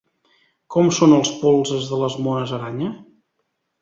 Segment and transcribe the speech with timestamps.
[0.75, 2.89] Com són els polzes de les mones aranya?